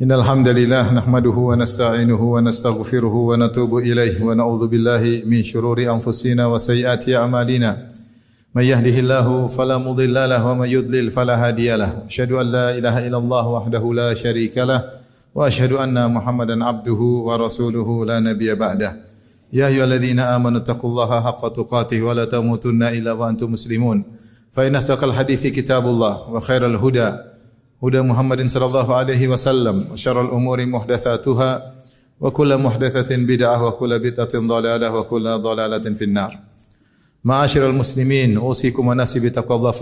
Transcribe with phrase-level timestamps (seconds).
[0.00, 7.88] إن الحمد لله نحمده ونستعينه ونستغفره ونتوب إليه ونعوذ بالله من شرور أنفسنا وسيئات أعمالنا.
[8.54, 12.08] من يهده الله فلا مضل له ومن يضلل فلا هادي له.
[12.08, 14.80] أشهد أن لا إله إلا الله وحده لا شريك له
[15.34, 18.96] وأشهد أن محمدا عبده ورسوله لا نبي بعده.
[19.52, 24.04] يا أيها الذين آمنوا اتقوا الله حق تقاته ولا تموتن إلا وأنتم مسلمون.
[24.52, 27.08] فإن أصدق الحديث كتاب الله وخير الهدى
[27.82, 31.50] huda Muhammadin sallallahu alaihi wasallam wa syarrul umuri muhdatsatuha
[32.22, 32.54] wa kullu
[33.26, 36.30] bid'ah wa kullu bid'atin dhalalah wa kullu dhalalatin finnar.
[37.26, 39.74] Ma'asyiral muslimin, usikum wa nafsi bi taqwallah.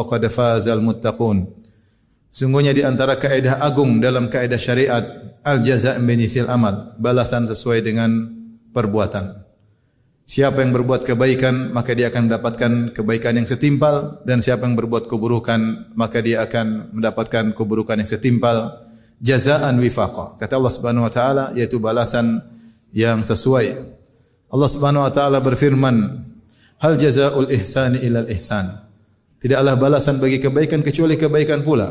[2.30, 5.04] Sungguhnya di antara kaedah agung dalam kaedah syariat
[5.45, 8.32] al jaza' min amal, balasan sesuai dengan
[8.73, 9.49] perbuatan.
[10.30, 15.10] Siapa yang berbuat kebaikan maka dia akan mendapatkan kebaikan yang setimpal dan siapa yang berbuat
[15.10, 18.78] keburukan maka dia akan mendapatkan keburukan yang setimpal
[19.18, 20.38] jazaan wifaqa.
[20.38, 22.46] Kata Allah Subhanahu wa taala yaitu balasan
[22.95, 23.74] yang sesuai.
[24.54, 26.22] Allah Subhanahu wa taala berfirman,
[26.78, 28.70] "Hal jazaa'ul ihsani ilal ihsan."
[29.42, 31.90] Tidaklah balasan bagi kebaikan kecuali kebaikan pula.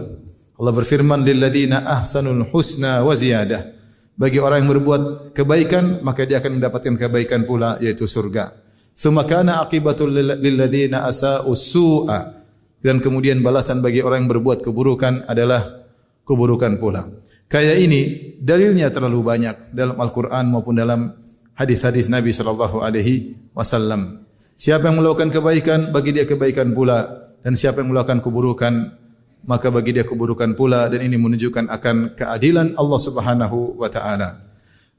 [0.56, 3.79] Allah berfirman, "Lilladzina ahsanul husna wa ziyadah."
[4.20, 8.52] Bagi orang yang berbuat kebaikan, maka dia akan mendapatkan kebaikan pula yaitu surga.
[8.92, 12.36] Tsumma kana aqibatul lilladzina asa'u su'a.
[12.84, 15.88] Dan kemudian balasan bagi orang yang berbuat keburukan adalah
[16.28, 17.08] keburukan pula.
[17.48, 18.02] Kayak ini
[18.44, 21.16] dalilnya terlalu banyak dalam Al-Qur'an maupun dalam
[21.56, 24.28] hadis-hadis Nabi sallallahu alaihi wasallam.
[24.60, 27.08] Siapa yang melakukan kebaikan, bagi dia kebaikan pula
[27.40, 28.99] dan siapa yang melakukan keburukan,
[29.46, 34.50] maka bagi dia keburukan pula dan ini menunjukkan akan keadilan Allah Subhanahu wa taala.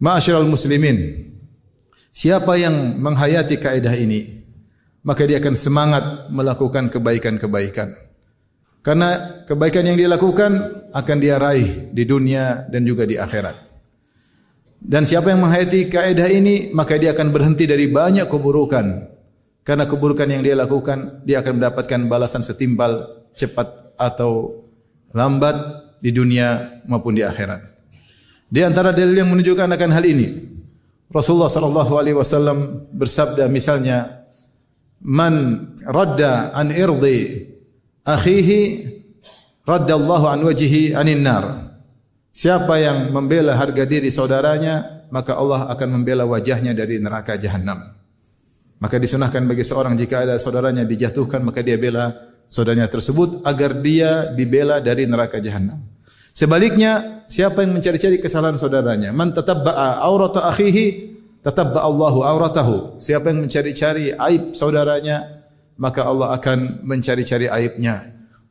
[0.01, 1.29] Ma'asyiral muslimin,
[2.09, 4.41] siapa yang menghayati kaidah ini,
[5.05, 7.93] maka dia akan semangat melakukan kebaikan-kebaikan.
[8.81, 9.13] Karena
[9.45, 10.53] kebaikan yang dia lakukan
[10.97, 13.69] akan dia raih di dunia dan juga di akhirat.
[14.81, 19.13] Dan siapa yang menghayati kaidah ini, maka dia akan berhenti dari banyak keburukan.
[19.61, 24.65] Karena keburukan yang dia lakukan, dia akan mendapatkan balasan setimpal cepat atau
[25.13, 25.57] lambat
[26.01, 27.61] di dunia maupun di akhirat.
[28.51, 30.29] Di antara dalil yang menunjukkan akan hal ini,
[31.13, 34.27] Rasulullah sallallahu alaihi wasallam bersabda misalnya,
[35.05, 37.47] "Man radda an irdi
[38.03, 38.61] akhihi
[39.69, 41.45] radda Allah an wajhihi anin nar."
[42.31, 48.01] Siapa yang membela harga diri saudaranya, maka Allah akan membela wajahnya dari neraka jahanam.
[48.81, 54.35] Maka disunahkan bagi seorang jika ada saudaranya dijatuhkan maka dia bela saudaranya tersebut agar dia
[54.35, 55.79] dibela dari neraka jahanam.
[56.35, 61.11] Sebaliknya, siapa yang mencari-cari kesalahan saudaranya, man tatabba'a aurata akhihi
[61.45, 63.01] tatabba Allahu auratahu.
[63.01, 65.47] Siapa yang mencari-cari aib saudaranya,
[65.81, 68.05] maka Allah akan mencari-cari aibnya.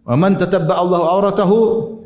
[0.06, 1.58] Wa man tatabba Allahu auratahu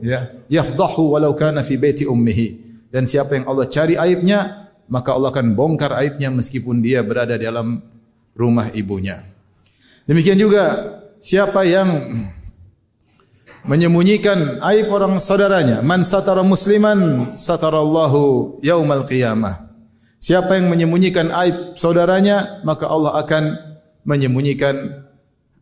[0.04, 2.64] ya yafdahu walau kana fi baiti ummihi.
[2.92, 7.48] Dan siapa yang Allah cari aibnya, maka Allah akan bongkar aibnya meskipun dia berada di
[7.48, 7.82] dalam
[8.38, 9.24] rumah ibunya.
[10.04, 10.84] Demikian juga
[11.24, 11.88] siapa yang
[13.64, 19.72] menyembunyikan aib orang saudaranya, man satara musliman satarallahu yaumal qiyamah.
[20.20, 23.44] Siapa yang menyembunyikan aib saudaranya, maka Allah akan
[24.04, 25.04] menyembunyikan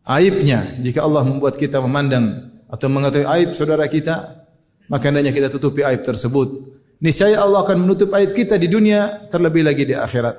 [0.06, 0.78] aibnya.
[0.82, 4.46] Jika Allah membuat kita memandang atau mengetahui aib saudara kita,
[4.90, 6.78] maka hendaknya kita tutupi aib tersebut.
[7.02, 10.38] Niscaya Allah akan menutup aib kita di dunia, terlebih lagi di akhirat.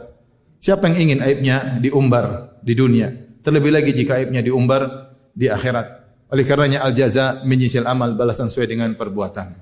[0.64, 3.12] Siapa yang ingin aibnya diumbar di dunia,
[3.44, 5.88] terlebih lagi jika aibnya diumbar di akhirat.
[6.34, 9.54] Oleh karenanya al jaza menyisil amal balasan sesuai dengan perbuatan.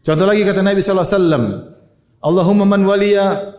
[0.00, 1.44] Contoh lagi kata Nabi wasallam,
[2.24, 3.56] Allahumma man waliya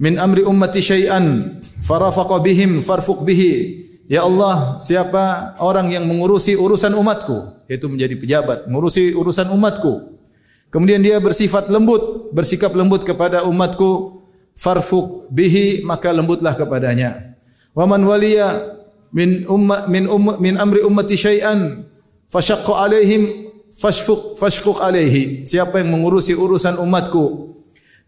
[0.00, 3.84] min amri ummati syai'an farafaqa bihim farfuq bihi.
[4.04, 10.20] Ya Allah, siapa orang yang mengurusi urusan umatku, yaitu menjadi pejabat, mengurusi urusan umatku.
[10.68, 14.20] Kemudian dia bersifat lembut, bersikap lembut kepada umatku,
[14.56, 17.32] farfuq bihi, maka lembutlah kepadanya.
[17.72, 18.76] Wa man waliya
[19.14, 21.86] min umma min umma min amri ummati syai'an
[22.28, 25.46] fashaqqa alaihim fashfuq fashquq alaihi.
[25.46, 27.54] Siapa yang mengurusi urusan umatku.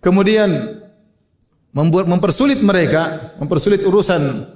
[0.02, 0.50] Kemudian
[1.70, 4.46] membuat mempersulit mereka mempersulit urusan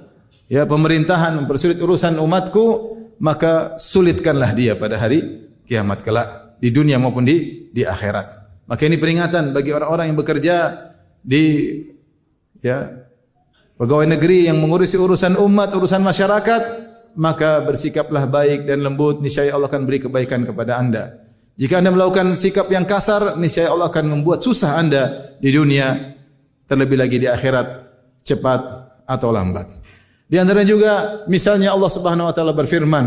[0.51, 7.23] ya pemerintahan mempersulit urusan umatku maka sulitkanlah dia pada hari kiamat kelak di dunia maupun
[7.23, 8.41] di di akhirat.
[8.67, 10.55] Maka ini peringatan bagi orang-orang yang bekerja
[11.21, 11.75] di
[12.63, 12.89] ya
[13.81, 16.61] pegawai negeri yang mengurusi urusan umat, urusan masyarakat,
[17.17, 21.17] maka bersikaplah baik dan lembut, niscaya Allah akan beri kebaikan kepada Anda.
[21.57, 26.13] Jika Anda melakukan sikap yang kasar, niscaya Allah akan membuat susah Anda di dunia,
[26.69, 27.67] terlebih lagi di akhirat,
[28.21, 28.61] cepat
[29.09, 29.73] atau lambat.
[30.29, 33.05] Di antara juga misalnya Allah Subhanahu wa taala berfirman,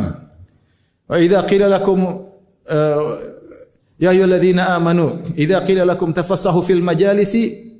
[1.06, 2.02] "Wa idza qila lakum
[2.66, 3.34] uh,
[3.94, 7.73] Ya ayyuhalladzina amanu idza qila lakum tafassahu fil majalisi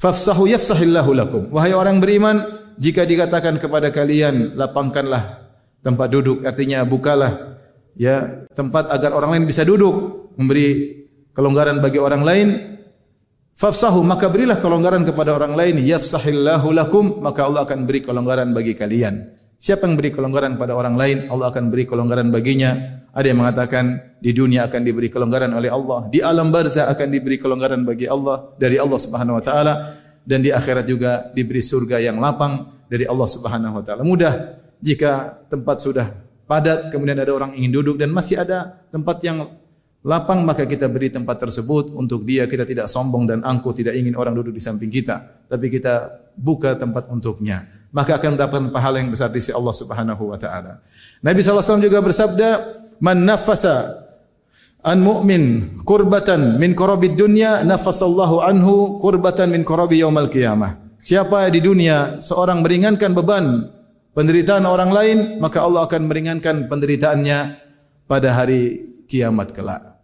[0.00, 1.42] fafsahu yafsahillahu lakum.
[1.52, 2.40] Wahai orang beriman,
[2.76, 5.48] jika dikatakan kepada kalian lapangkanlah
[5.80, 7.58] tempat duduk, artinya bukalah
[7.96, 10.92] ya tempat agar orang lain bisa duduk, memberi
[11.32, 12.48] kelonggaran bagi orang lain.
[13.56, 18.76] Fafsahu maka berilah kelonggaran kepada orang lain, yafsahillahu lakum, maka Allah akan beri kelonggaran bagi
[18.76, 19.32] kalian.
[19.56, 22.76] Siapa yang beri kelonggaran pada orang lain, Allah akan beri kelonggaran baginya.
[23.16, 23.84] Ada yang mengatakan
[24.20, 28.52] di dunia akan diberi kelonggaran oleh Allah, di alam barzah akan diberi kelonggaran bagi Allah
[28.60, 29.74] dari Allah Subhanahu wa taala
[30.20, 34.04] dan di akhirat juga diberi surga yang lapang dari Allah Subhanahu wa taala.
[34.04, 36.12] Mudah jika tempat sudah
[36.44, 39.48] padat kemudian ada orang ingin duduk dan masih ada tempat yang
[40.04, 44.12] lapang maka kita beri tempat tersebut untuk dia kita tidak sombong dan angkuh tidak ingin
[44.14, 47.66] orang duduk di samping kita tapi kita buka tempat untuknya
[47.96, 50.84] maka akan mendapatkan pahala yang besar di sisi Allah Subhanahu wa taala.
[51.24, 54.06] Nabi SAW juga bersabda, "Man nafasa
[54.86, 61.62] an mu'min kurbatan min kurabid dunya, nafasallahu anhu kurbatan min kurabi yaumal qiyamah." Siapa di
[61.62, 63.68] dunia seorang meringankan beban
[64.16, 67.38] penderitaan orang lain, maka Allah akan meringankan penderitaannya
[68.08, 69.96] pada hari kiamat kelak.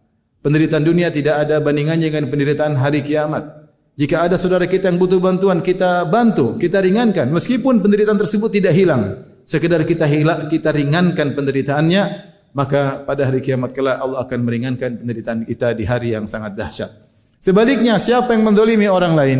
[0.43, 3.63] Penderitaan dunia tidak ada bandingannya dengan penderitaan hari kiamat.
[3.95, 7.31] Jika ada saudara kita yang butuh bantuan, kita bantu, kita ringankan.
[7.31, 12.03] Meskipun penderitaan tersebut tidak hilang, sekedar kita hilang, kita ringankan penderitaannya,
[12.53, 16.91] maka pada hari kiamat kelak Allah akan meringankan penderitaan kita di hari yang sangat dahsyat.
[17.43, 19.39] Sebaliknya, siapa yang mendolimi orang lain,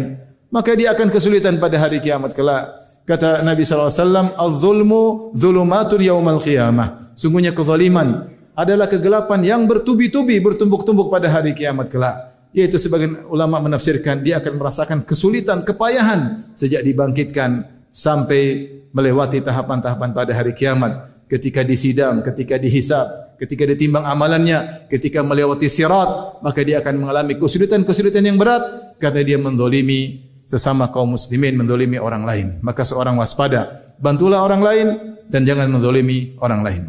[0.51, 2.83] maka dia akan kesulitan pada hari kiamat kelak.
[3.07, 7.15] Kata Nabi SAW, Al-zulmu zulumatun yawmal qiyamah.
[7.15, 8.27] Sungguhnya kezaliman
[8.59, 14.61] adalah kegelapan yang bertubi-tubi, bertumbuk-tumbuk pada hari kiamat kelak yaitu sebagian ulama menafsirkan dia akan
[14.61, 21.12] merasakan kesulitan, kepayahan sejak dibangkitkan sampai melewati tahapan-tahapan pada hari kiamat.
[21.33, 28.21] Ketika disidang, ketika dihisab, ketika ditimbang amalannya, ketika melewati sirat, maka dia akan mengalami kesulitan-kesulitan
[28.21, 28.61] yang berat
[29.01, 32.47] karena dia mendolimi sesama kaum muslimin, mendolimi orang lain.
[32.61, 34.87] Maka seorang waspada, bantulah orang lain
[35.33, 36.83] dan jangan mendolimi orang lain.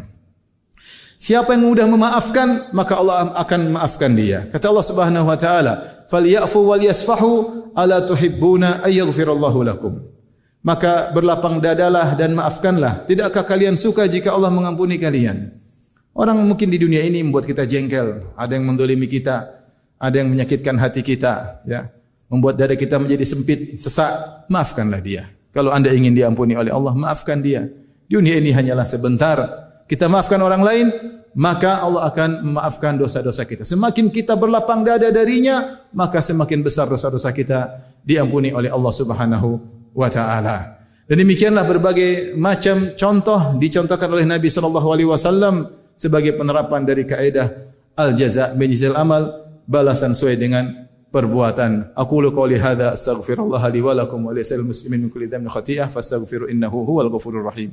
[1.16, 4.44] Siapa yang mudah memaafkan, maka Allah akan memaafkan dia.
[4.52, 7.32] Kata Allah Subhanahu wa taala, "Falyafu wal yasfahu
[7.72, 10.13] ala tuhibbuna ay yaghfirallahu lakum."
[10.64, 13.04] Maka berlapang dadalah dan maafkanlah.
[13.04, 15.52] Tidakkah kalian suka jika Allah mengampuni kalian?
[16.16, 19.44] Orang mungkin di dunia ini membuat kita jengkel, ada yang mendolimi kita,
[20.00, 21.92] ada yang menyakitkan hati kita, ya.
[22.32, 24.08] Membuat dada kita menjadi sempit, sesak,
[24.48, 25.28] maafkanlah dia.
[25.52, 27.68] Kalau Anda ingin diampuni oleh Allah, maafkan dia.
[28.08, 29.36] Dunia ini hanyalah sebentar,
[29.84, 30.86] kita maafkan orang lain,
[31.36, 33.68] maka Allah akan memaafkan dosa-dosa kita.
[33.68, 40.10] Semakin kita berlapang dada darinya, maka semakin besar dosa-dosa kita diampuni oleh Allah Subhanahu wa
[40.10, 40.82] taala.
[41.04, 47.46] Dan demikianlah berbagai macam contoh dicontohkan oleh Nabi sallallahu alaihi wasallam sebagai penerapan dari kaidah
[47.94, 49.22] al-jaza min amal,
[49.68, 50.64] balasan sesuai dengan
[51.12, 51.94] perbuatan.
[51.94, 55.86] Aku lu qouli hadza astaghfirullah li wa lakum wa lisal muslimin min kulli dhanbin khati'ah
[55.92, 57.70] fastaghfiru innahu huwal ghafurur rahim.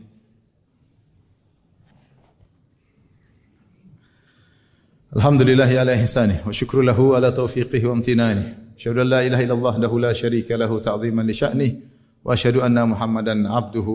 [5.11, 8.75] Alhamdulillah ala ihsani wa syukru lahu ala taufiqihi wa imtinani.
[8.75, 11.90] Syahadu la ilaha illallah lahu la syarika lahu ta'dhiman li sya'nihi
[12.21, 13.87] wa asyhadu anna عبده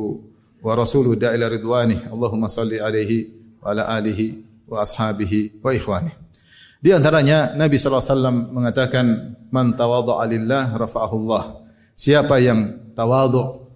[0.63, 3.31] ورسوله wa rasuluhu da ila ridwani Allahumma salli alaihi
[3.63, 4.03] wa ala
[6.83, 13.67] di antaranya Nabi saw mengatakan man tawadha'a lillah rafa'ahu Allah siapa yang tawadu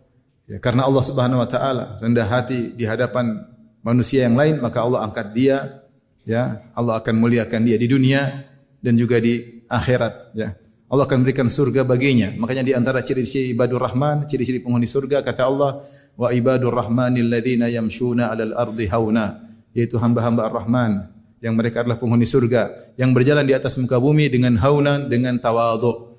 [0.51, 3.47] ya karena Allah Subhanahu wa taala rendah hati di hadapan
[3.81, 5.81] manusia yang lain maka Allah angkat dia
[6.27, 6.61] ya.
[6.77, 8.47] Allah akan muliakan dia di dunia
[8.81, 10.57] dan juga di akhirat ya.
[10.91, 12.35] Allah akan berikan surga baginya.
[12.35, 15.79] Makanya di antara ciri-ciri ibadur rahman ciri-ciri penghuni surga kata Allah
[16.19, 19.39] wa ibadur rahmanil ladzina yamshuna 'alal ardi hauna.
[19.71, 24.59] Yaitu hamba-hamba ar-rahman yang mereka adalah penghuni surga yang berjalan di atas muka bumi dengan
[24.59, 26.11] haunan dengan tawadhu.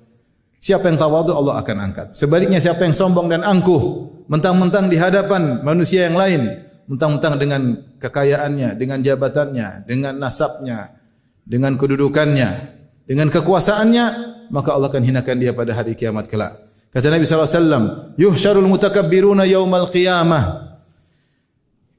[0.56, 2.08] Siapa yang tawadhu Allah akan angkat.
[2.16, 6.48] Sebaliknya siapa yang sombong dan angkuh, mentang-mentang di hadapan manusia yang lain,
[6.88, 7.62] mentang-mentang dengan
[7.98, 10.96] kekayaannya, dengan jabatannya, dengan nasabnya,
[11.42, 12.50] dengan kedudukannya,
[13.04, 14.06] dengan kekuasaannya,
[14.52, 16.60] maka Allah akan hinakan dia pada hari kiamat kelak.
[16.92, 20.76] Kata Nabi SAW, Yuhsyarul mutakabbiruna yawmal qiyamah.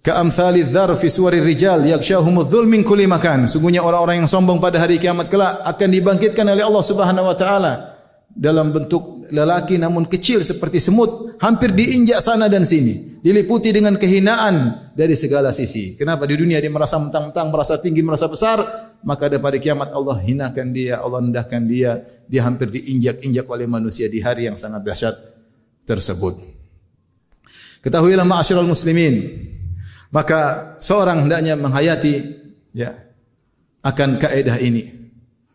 [0.04, 3.50] Ka'amthali dhar fi suwari rijal yakshahumudz dhul min kulli makan.
[3.50, 7.74] Sungguhnya orang-orang yang sombong pada hari kiamat kelak akan dibangkitkan oleh Allah Subhanahu wa taala
[8.30, 14.92] dalam bentuk lelaki namun kecil seperti semut, hampir diinjak sana dan sini, diliputi dengan kehinaan
[14.94, 15.98] dari segala sisi.
[15.98, 18.62] Kenapa di dunia dia merasa mentang-mentang, merasa tinggi, merasa besar,
[19.04, 24.24] maka pada kiamat Allah hinakan dia, Allah rendahkan dia, dia hampir diinjak-injak oleh manusia di
[24.24, 25.16] hari yang sangat dahsyat
[25.84, 26.40] tersebut.
[27.84, 29.48] Ketahuilah ma'asyiral muslimin,
[30.12, 32.16] maka seorang hendaknya menghayati
[32.72, 32.96] ya
[33.84, 35.04] akan kaidah ini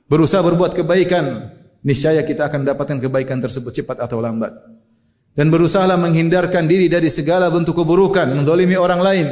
[0.09, 1.53] berusaha berbuat kebaikan,
[1.85, 4.51] niscaya kita akan mendapatkan kebaikan tersebut cepat atau lambat.
[5.37, 9.29] Dan berusahalah menghindarkan diri dari segala bentuk keburukan, mendolimi orang lain.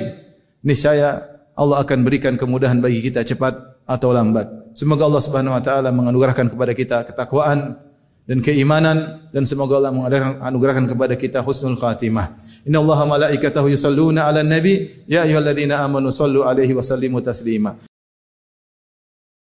[0.63, 1.19] Niscaya
[1.59, 4.75] Allah akan berikan kemudahan bagi kita cepat atau lambat.
[4.77, 7.81] Semoga Allah Subhanahu wa taala menganugerahkan kepada kita ketakwaan
[8.27, 12.35] dan keimanan dan semoga Allah menganugerahkan kepada kita husnul khatimah.
[12.67, 17.79] Inna Allah malaikatahu yusalluna ala nabi ya ayyuhalladzina amanu sallu alaihi wa sallimu taslima.